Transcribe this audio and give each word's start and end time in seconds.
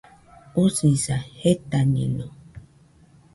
Usisa, 0.63 1.17
jetañeno 1.41 2.25